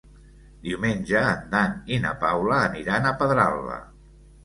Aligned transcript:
Diumenge 0.67 1.21
en 1.33 1.45
Dan 1.53 1.77
i 1.97 2.01
na 2.09 2.17
Paula 2.25 2.59
aniran 2.65 3.11
a 3.11 3.17
Pedralba. 3.25 3.83